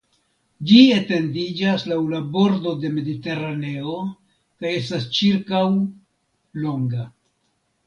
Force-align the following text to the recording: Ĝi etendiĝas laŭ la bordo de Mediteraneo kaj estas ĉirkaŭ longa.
Ĝi 0.69 0.77
etendiĝas 0.93 1.85
laŭ 1.91 1.97
la 2.13 2.21
bordo 2.37 2.73
de 2.85 2.91
Mediteraneo 2.95 3.95
kaj 4.65 4.75
estas 4.81 5.07
ĉirkaŭ 5.21 5.63
longa. 6.67 7.09